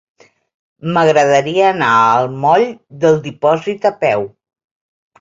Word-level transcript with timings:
M'agradaria 0.95 1.67
anar 1.73 1.91
al 1.99 2.33
moll 2.47 2.67
del 3.07 3.23
Dipòsit 3.31 3.89
a 3.95 3.97
peu. 4.05 4.31